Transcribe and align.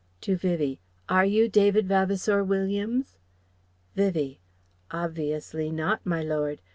(To 0.21 0.35
Vivie) 0.35 0.79
"Are 1.09 1.23
you 1.25 1.47
David 1.47 1.87
Vavasour 1.87 2.43
Williams?" 2.43 3.19
Vivie: 3.93 4.39
"Obviously 4.91 5.69
not, 5.71 6.03
my 6.07 6.23
Lord. 6.23 6.59